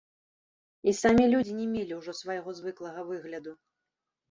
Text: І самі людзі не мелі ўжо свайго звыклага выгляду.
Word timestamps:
І 0.91 0.93
самі 0.99 1.25
людзі 1.33 1.53
не 1.59 1.67
мелі 1.75 1.93
ўжо 2.01 2.17
свайго 2.23 2.57
звыклага 2.63 3.07
выгляду. 3.13 3.57